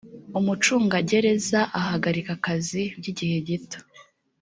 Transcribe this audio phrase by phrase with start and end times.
[0.39, 3.79] umucungagereza ahagarika akazi by igihe gito